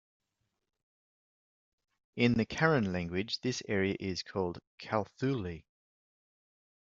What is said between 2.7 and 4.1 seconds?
language, this area